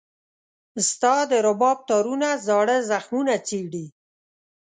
[0.89, 3.85] ستا د رباب تارونه زاړه زخمونه چېړي.